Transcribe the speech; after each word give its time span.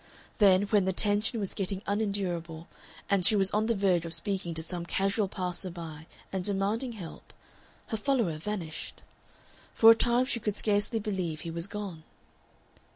Then, 0.39 0.63
when 0.63 0.85
the 0.85 0.93
tension 0.93 1.39
was 1.39 1.53
getting 1.53 1.83
unendurable, 1.85 2.67
and 3.07 3.23
she 3.23 3.35
was 3.35 3.51
on 3.51 3.67
the 3.67 3.75
verge 3.75 4.03
of 4.03 4.15
speaking 4.15 4.55
to 4.55 4.63
some 4.63 4.83
casual 4.83 5.27
passer 5.27 5.69
by 5.69 6.07
and 6.33 6.43
demanding 6.43 6.93
help, 6.93 7.31
her 7.89 7.97
follower 7.97 8.39
vanished. 8.39 9.03
For 9.75 9.91
a 9.91 9.95
time 9.95 10.25
she 10.25 10.39
could 10.39 10.55
scarcely 10.55 10.97
believe 10.97 11.41
he 11.41 11.51
was 11.51 11.67
gone. 11.67 12.01